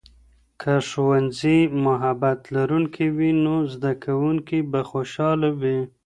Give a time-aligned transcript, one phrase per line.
[0.61, 5.77] که ښوونځی محبت لرونکی وي، نو زده کوونکي به خوشاله وي.